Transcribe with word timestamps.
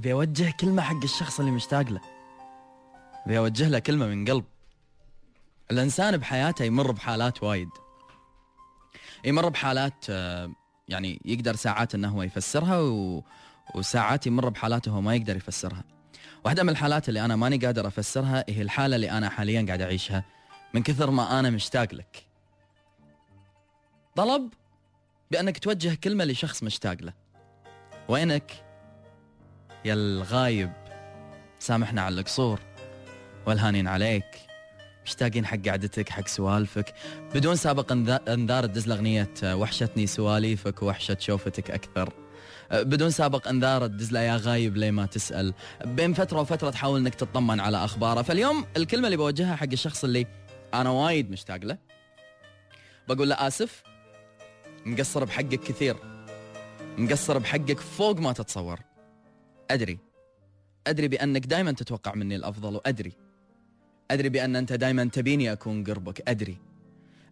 أبي 0.00 0.12
أوجه 0.12 0.50
كلمة 0.60 0.82
حق 0.82 1.02
الشخص 1.04 1.40
اللي 1.40 1.52
مشتاق 1.52 1.90
له. 1.90 2.00
أبي 3.26 3.38
أوجه 3.38 3.68
له 3.68 3.78
كلمة 3.78 4.06
من 4.06 4.24
قلب. 4.24 4.44
الإنسان 5.70 6.16
بحياته 6.16 6.64
يمر 6.64 6.92
بحالات 6.92 7.42
وايد. 7.42 7.68
يمر 9.24 9.48
بحالات 9.48 10.04
آه، 10.10 10.52
يعني 10.88 11.20
يقدر 11.24 11.56
ساعات 11.56 11.94
إنه 11.94 12.08
هو 12.08 12.22
يفسرها 12.22 12.80
و... 12.80 13.24
وساعات 13.74 14.26
يمر 14.26 14.48
بحالات 14.48 14.88
هو 14.88 15.00
ما 15.00 15.14
يقدر 15.14 15.36
يفسرها. 15.36 15.84
واحدة 16.44 16.62
من 16.62 16.68
الحالات 16.68 17.08
اللي 17.08 17.24
أنا 17.24 17.36
ماني 17.36 17.56
قادر 17.56 17.86
أفسرها 17.86 18.44
هي 18.48 18.62
الحالة 18.62 18.96
اللي 18.96 19.10
أنا 19.10 19.28
حاليا 19.28 19.66
قاعد 19.66 19.82
أعيشها. 19.82 20.24
من 20.74 20.82
كثر 20.82 21.10
ما 21.10 21.40
أنا 21.40 21.50
مشتاق 21.50 21.94
لك. 21.94 22.26
طلب 24.16 24.52
بأنك 25.30 25.58
توجه 25.58 25.94
كلمة 25.94 26.24
لشخص 26.24 26.62
مشتاق 26.62 26.96
له. 27.02 27.12
وينك؟ 28.08 28.69
يا 29.84 29.94
الغايب 29.94 30.72
سامحنا 31.58 32.02
على 32.02 32.20
القصور 32.20 32.60
والهانين 33.46 33.88
عليك. 33.88 34.24
مشتاقين 35.06 35.46
حق 35.46 35.56
قعدتك 35.68 36.08
حق 36.08 36.28
سوالفك. 36.28 36.94
بدون 37.34 37.56
سابق 37.56 37.92
انذار 38.28 38.66
تدز 38.66 38.90
اغنيه 38.90 39.34
وحشتني 39.44 40.06
سواليفك 40.06 40.82
وحشه 40.82 41.16
شوفتك 41.20 41.70
أكثر. 41.70 42.12
بدون 42.72 43.10
سابق 43.10 43.48
انذار 43.48 43.86
تدز 43.86 44.16
يا 44.16 44.36
غايب 44.36 44.76
ليه 44.76 44.90
ما 44.90 45.06
تسأل. 45.06 45.54
بين 45.84 46.14
فترة 46.14 46.40
وفترة 46.40 46.70
تحاول 46.70 47.00
إنك 47.00 47.14
تطمن 47.14 47.60
على 47.60 47.84
أخباره. 47.84 48.22
فاليوم 48.22 48.66
الكلمة 48.76 49.06
اللي 49.06 49.16
بوجهها 49.16 49.56
حق 49.56 49.68
الشخص 49.72 50.04
اللي 50.04 50.26
أنا 50.74 50.90
وايد 50.90 51.30
مشتاق 51.30 51.56
له 51.56 51.78
بقول 53.08 53.28
له 53.28 53.34
آسف 53.34 53.82
مقصر 54.86 55.24
بحقك 55.24 55.60
كثير. 55.60 55.96
مقصر 56.98 57.38
بحقك 57.38 57.80
فوق 57.80 58.20
ما 58.20 58.32
تتصور. 58.32 58.80
أدري. 59.70 59.98
أدري 60.86 61.08
بأنك 61.08 61.46
دائما 61.46 61.72
تتوقع 61.72 62.14
مني 62.14 62.36
الأفضل 62.36 62.74
وأدري. 62.74 63.12
أدري 64.10 64.28
بأن 64.28 64.56
أنت 64.56 64.72
دائما 64.72 65.04
تبيني 65.04 65.52
أكون 65.52 65.84
قربك 65.84 66.28
أدري. 66.28 66.56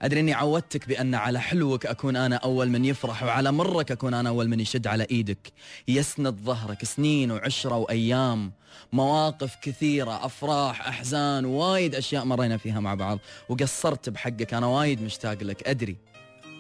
أدري 0.02 0.20
إني 0.20 0.32
عودتك 0.32 0.88
بأن 0.88 1.14
على 1.14 1.40
حلوك 1.40 1.86
أكون 1.86 2.16
أنا 2.16 2.36
أول 2.36 2.68
من 2.68 2.84
يفرح 2.84 3.22
وعلى 3.22 3.52
مرك 3.52 3.92
أكون 3.92 4.14
أنا 4.14 4.28
أول 4.28 4.48
من 4.48 4.60
يشد 4.60 4.86
على 4.86 5.06
إيدك. 5.10 5.52
يسند 5.88 6.34
ظهرك 6.34 6.84
سنين 6.84 7.30
وعشرة 7.30 7.76
وأيام 7.76 8.52
مواقف 8.92 9.56
كثيرة 9.62 10.26
أفراح 10.26 10.88
أحزان 10.88 11.44
وايد 11.44 11.94
أشياء 11.94 12.24
مرينا 12.24 12.56
فيها 12.56 12.80
مع 12.80 12.94
بعض. 12.94 13.18
وقصرت 13.48 14.08
بحقك 14.08 14.54
أنا 14.54 14.66
وايد 14.66 15.02
مشتاق 15.02 15.42
لك 15.42 15.68
أدري. 15.68 15.96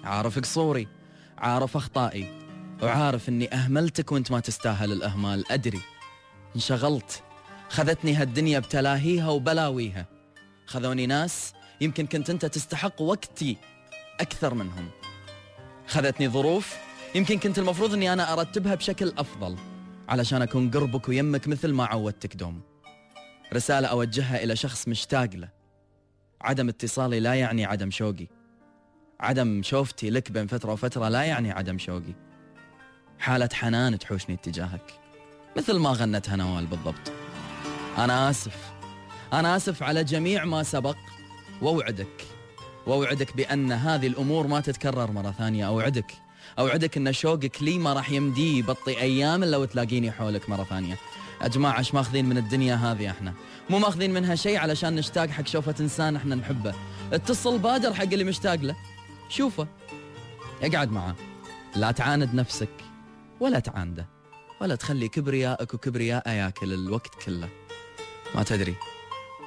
عارف 0.04 0.38
قصوري 0.38 0.88
عارف 1.38 1.76
أخطائي. 1.76 2.47
وعارف 2.82 3.28
إني 3.28 3.54
أهملتك 3.54 4.12
وأنت 4.12 4.30
ما 4.30 4.40
تستاهل 4.40 4.92
الأهمال. 4.92 5.52
أدري. 5.52 5.80
انشغلت. 6.56 7.22
خذتني 7.68 8.14
هالدنيا 8.14 8.58
بتلاهيها 8.58 9.28
وبلاويها. 9.28 10.06
خذوني 10.66 11.06
ناس 11.06 11.54
يمكن 11.80 12.06
كنت 12.06 12.30
أنت 12.30 12.46
تستحق 12.46 13.02
وقتي 13.02 13.56
أكثر 14.20 14.54
منهم. 14.54 14.88
خذتني 15.86 16.28
ظروف 16.28 16.76
يمكن 17.14 17.38
كنت 17.38 17.58
المفروض 17.58 17.94
إني 17.94 18.12
أنا 18.12 18.32
أرتبها 18.32 18.74
بشكل 18.74 19.12
أفضل. 19.18 19.56
علشان 20.08 20.42
أكون 20.42 20.70
قربك 20.70 21.08
ويمك 21.08 21.48
مثل 21.48 21.72
ما 21.72 21.84
عودتك 21.84 22.36
دوم. 22.36 22.60
رسالة 23.52 23.88
أوجهها 23.88 24.44
إلى 24.44 24.56
شخص 24.56 24.88
مشتاق 24.88 25.30
له. 25.34 25.48
عدم 26.40 26.68
اتصالي 26.68 27.20
لا 27.20 27.34
يعني 27.34 27.64
عدم 27.64 27.90
شوقي. 27.90 28.26
عدم 29.20 29.62
شوفتي 29.62 30.10
لك 30.10 30.32
بين 30.32 30.46
فترة 30.46 30.72
وفترة 30.72 31.08
لا 31.08 31.22
يعني 31.22 31.50
عدم 31.50 31.78
شوقي. 31.78 32.27
حالة 33.18 33.48
حنان 33.52 33.98
تحوشني 33.98 34.34
اتجاهك. 34.34 35.00
مثل 35.56 35.78
ما 35.78 35.90
غنتها 35.90 36.36
نوال 36.36 36.66
بالضبط. 36.66 37.12
أنا 37.98 38.30
آسف. 38.30 38.56
أنا 39.32 39.56
آسف 39.56 39.82
على 39.82 40.04
جميع 40.04 40.44
ما 40.44 40.62
سبق. 40.62 40.96
وأوعدك. 41.62 42.26
وأوعدك 42.86 43.36
بأن 43.36 43.72
هذه 43.72 44.06
الأمور 44.06 44.46
ما 44.46 44.60
تتكرر 44.60 45.12
مرة 45.12 45.30
ثانية. 45.30 45.66
أوعدك. 45.66 46.12
أوعدك 46.58 46.96
أن 46.96 47.12
شوقك 47.12 47.62
لي 47.62 47.78
ما 47.78 47.92
راح 47.92 48.10
يمدي 48.10 48.58
يبطي 48.58 49.00
أيام 49.00 49.42
إلا 49.42 49.56
وتلاقيني 49.56 50.10
حولك 50.12 50.48
مرة 50.50 50.64
ثانية. 50.64 50.96
يا 51.42 51.48
جماعة 51.48 51.78
إيش 51.78 51.94
ماخذين 51.94 52.24
من 52.24 52.38
الدنيا 52.38 52.74
هذه 52.74 53.10
إحنا. 53.10 53.34
مو 53.70 53.78
ماخذين 53.78 54.14
منها 54.14 54.34
شيء 54.34 54.58
علشان 54.58 54.94
نشتاق 54.94 55.28
حق 55.28 55.46
شوفة 55.46 55.74
إنسان 55.80 56.16
إحنا 56.16 56.34
نحبه. 56.34 56.74
اتصل 57.12 57.58
بادر 57.58 57.94
حق 57.94 58.02
اللي 58.02 58.24
مشتاق 58.24 58.54
له. 58.54 58.76
شوفه. 59.28 59.66
اقعد 60.62 60.90
معاه. 60.90 61.14
لا 61.76 61.90
تعاند 61.90 62.34
نفسك. 62.34 62.87
ولا 63.40 63.58
تعانده 63.58 64.08
ولا 64.60 64.74
تخلي 64.74 65.08
كبريائك 65.08 65.74
وكبرياء 65.74 66.28
ياكل 66.28 66.72
الوقت 66.72 67.22
كله. 67.26 67.48
ما 68.34 68.42
تدري 68.42 68.74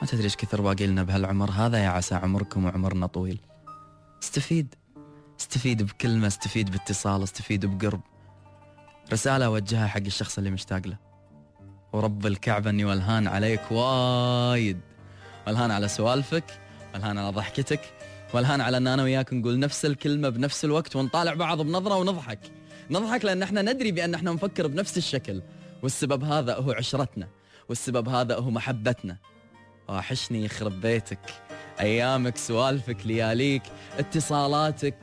ما 0.01 0.07
تدري 0.07 0.23
إيش 0.23 0.35
كثر 0.35 0.61
باقي 0.61 0.87
لنا 0.87 1.03
بهالعمر 1.03 1.51
هذا 1.51 1.77
يا 1.77 1.89
عسى 1.89 2.15
عمركم 2.15 2.65
وعمرنا 2.65 3.07
طويل. 3.07 3.39
استفيد 4.23 4.75
استفيد 5.39 5.83
بكلمة 5.83 6.27
استفيد 6.27 6.71
باتصال 6.71 7.23
استفيد 7.23 7.65
بقرب. 7.65 8.01
رسالة 9.13 9.45
أوجهها 9.45 9.87
حق 9.87 9.99
الشخص 10.05 10.37
اللي 10.37 10.51
مشتاق 10.51 10.87
له. 10.87 10.97
ورب 11.93 12.25
الكعبة 12.25 12.69
أني 12.69 12.85
والهان 12.85 13.27
عليك 13.27 13.71
وايد. 13.71 14.79
والهان 15.47 15.71
على 15.71 15.87
سوالفك 15.87 16.59
والهان 16.93 17.17
على 17.17 17.29
ضحكتك 17.29 17.81
والهان 18.33 18.61
على 18.61 18.77
أن 18.77 18.87
أنا 18.87 19.03
وياك 19.03 19.33
نقول 19.33 19.59
نفس 19.59 19.85
الكلمة 19.85 20.29
بنفس 20.29 20.65
الوقت 20.65 20.95
ونطالع 20.95 21.33
بعض 21.33 21.61
بنظرة 21.61 21.95
ونضحك. 21.95 22.39
نضحك 22.91 23.25
لأن 23.25 23.43
إحنا 23.43 23.61
ندري 23.61 23.91
بأن 23.91 24.13
إحنا 24.13 24.33
نفكر 24.33 24.67
بنفس 24.67 24.97
الشكل. 24.97 25.41
والسبب 25.83 26.23
هذا 26.23 26.55
هو 26.55 26.71
عشرتنا. 26.71 27.27
والسبب 27.69 28.09
هذا 28.09 28.35
هو 28.35 28.49
محبتنا. 28.49 29.17
واحشني 29.89 30.45
يخرب 30.45 30.81
بيتك. 30.81 31.19
أيامك 31.79 32.37
سوالفك 32.37 32.97
لياليك. 33.05 33.63
اتصالاتك. 33.99 34.97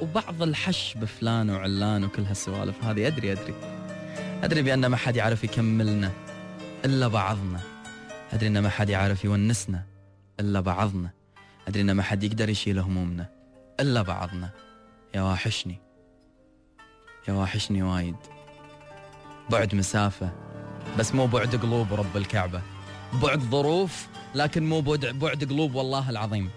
وبعض 0.00 0.42
الحش 0.42 0.94
بفلان 0.94 1.50
وعلان 1.50 2.04
وكل 2.04 2.22
هالسوالف. 2.22 2.84
هذه 2.84 3.06
أدري 3.06 3.32
أدري. 3.32 3.54
أدري 4.42 4.62
بأن 4.62 4.86
ما 4.86 4.96
حد 4.96 5.16
يعرف 5.16 5.44
يكملنا. 5.44 6.10
إلا 6.84 7.08
بعضنا. 7.08 7.60
أدري 8.32 8.46
أن 8.46 8.58
ما 8.58 8.68
حد 8.68 8.88
يعرف 8.88 9.24
يونسنا. 9.24 9.82
إلا 10.40 10.60
بعضنا. 10.60 11.10
أدري 11.68 11.80
أن 11.82 11.92
ما 11.92 12.02
حد 12.02 12.24
يقدر 12.24 12.48
يشيل 12.48 12.78
همومنا. 12.78 13.26
إلا 13.80 14.02
بعضنا. 14.02 14.50
يا 15.14 15.22
واحشني. 15.22 15.91
يا 17.28 17.32
واحشني 17.32 17.82
وايد. 17.82 18.16
بعد 19.50 19.74
مسافة 19.74 20.32
بس 20.98 21.14
مو 21.14 21.26
بعد 21.26 21.56
قلوب 21.56 21.94
رب 21.94 22.16
الكعبة. 22.16 22.62
بعد 23.22 23.40
ظروف 23.40 24.06
لكن 24.34 24.68
مو 24.68 24.80
بعد, 24.80 25.06
بعد 25.06 25.44
قلوب 25.44 25.74
والله 25.74 26.10
العظيم. 26.10 26.50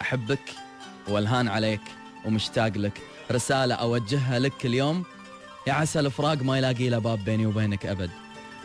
أحبك 0.00 0.54
وألهان 1.08 1.48
عليك 1.48 1.80
ومشتاق 2.24 2.78
لك. 2.78 3.00
رسالة 3.32 3.74
أوجهها 3.74 4.38
لك 4.38 4.66
اليوم. 4.66 5.04
يا 5.66 5.72
عسى 5.72 6.00
الفراق 6.00 6.42
ما 6.42 6.58
يلاقي 6.58 6.88
له 6.88 6.98
باب 6.98 7.24
بيني 7.24 7.46
وبينك 7.46 7.86
أبد. 7.86 8.10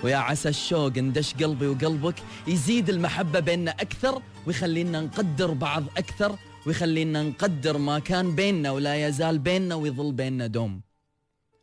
ويا 0.03 0.17
عسى 0.17 0.49
الشوق 0.49 0.97
اندش 0.97 1.33
قلبي 1.33 1.67
وقلبك 1.67 2.15
يزيد 2.47 2.89
المحبة 2.89 3.39
بيننا 3.39 3.71
أكثر 3.71 4.21
ويخلينا 4.47 5.01
نقدر 5.01 5.53
بعض 5.53 5.83
أكثر 5.97 6.35
ويخلينا 6.65 7.23
نقدر 7.23 7.77
ما 7.77 7.99
كان 7.99 8.35
بيننا 8.35 8.71
ولا 8.71 9.07
يزال 9.07 9.39
بيننا 9.39 9.75
ويظل 9.75 10.11
بيننا 10.11 10.47
دوم. 10.47 10.81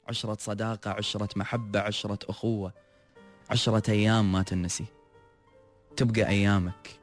عشرة 0.08 0.36
صداقة 0.40 0.90
عشرة 0.90 1.28
محبة 1.36 1.80
عشرة 1.80 2.18
أخوة 2.28 2.72
عشرة 3.50 3.90
أيام 3.90 4.32
ما 4.32 4.42
تنسي. 4.42 4.84
تبقى 5.96 6.28
أيامك 6.28 7.00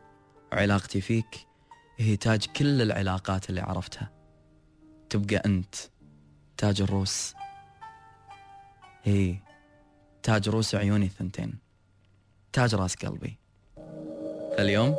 وعلاقتي 0.53 1.01
فيك 1.01 1.47
هي 1.97 2.17
تاج 2.17 2.45
كل 2.45 2.81
العلاقات 2.81 3.49
اللي 3.49 3.61
عرفتها. 3.61 4.11
تبقى 5.09 5.41
أنت 5.45 5.75
تاج 6.57 6.81
الروس. 6.81 7.33
هي 9.03 9.35
تاج 10.23 10.49
روس 10.49 10.75
عيوني 10.75 11.05
الثنتين. 11.05 11.57
تاج 12.53 12.75
راس 12.75 12.95
قلبي. 12.95 13.37
اليوم 14.59 14.95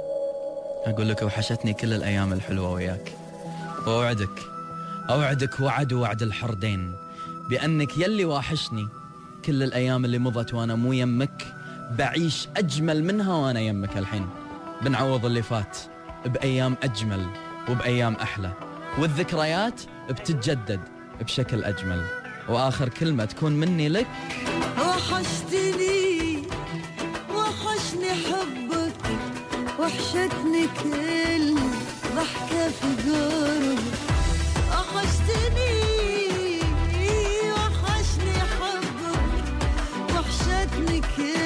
أقول 0.84 1.08
لك 1.08 1.22
وحشتني 1.22 1.74
كل 1.74 1.92
الأيام 1.92 2.32
الحلوة 2.32 2.72
وياك. 2.72 3.12
وأوعدك 3.86 4.40
أوعدك 5.10 5.60
وعد 5.60 5.92
وعد 5.92 6.22
الحردين. 6.22 7.05
بأنك 7.50 7.98
يلي 7.98 8.24
واحشني. 8.24 8.88
كل 9.44 9.62
الأيام 9.62 10.04
اللي 10.04 10.18
مضت 10.18 10.54
وأنا 10.54 10.74
مو 10.74 10.92
يمك 10.92 11.46
بعيش 11.98 12.48
أجمل 12.56 13.04
منها 13.04 13.34
وأنا 13.34 13.60
يمك 13.60 13.98
الحين. 13.98 14.28
بنعوض 14.82 15.26
اللي 15.26 15.42
فات 15.42 15.78
بأيام 16.26 16.76
أجمل 16.82 17.26
وبأيام 17.70 18.14
أحلى. 18.14 18.52
والذكريات 18.98 19.80
بتتجدد 20.10 20.80
بشكل 21.20 21.64
أجمل. 21.64 22.04
وآخر 22.48 22.88
كلمة 22.88 23.24
تكون 23.24 23.52
مني 23.52 23.88
لك. 23.88 24.06
وحشتني 24.78 26.42
وحشني 27.34 28.10
حبك 28.10 29.00
وحشتني 29.80 30.66
كل 30.82 31.35
You. 40.78 41.45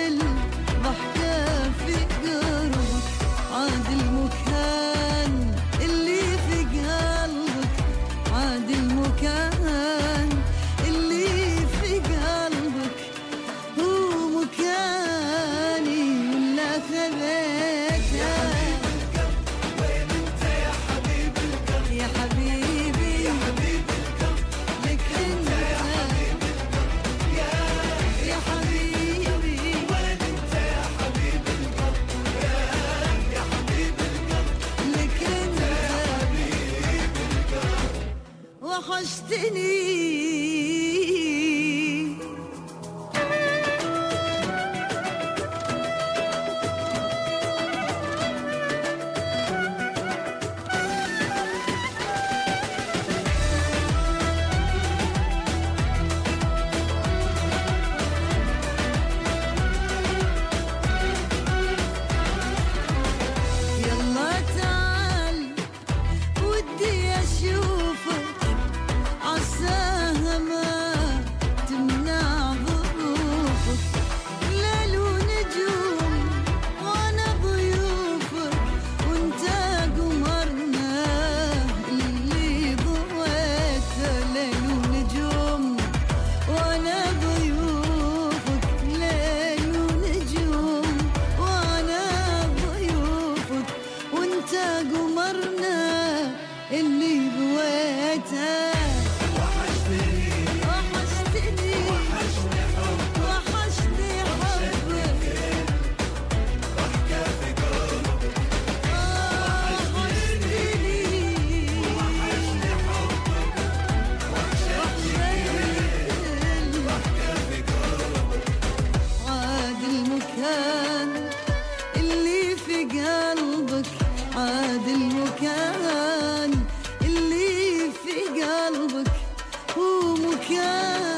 good. 130.50 131.09